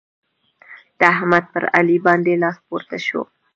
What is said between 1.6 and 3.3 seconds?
علي باندې لاس پورته شو.